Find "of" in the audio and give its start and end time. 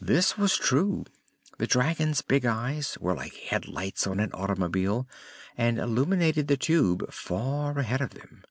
8.00-8.14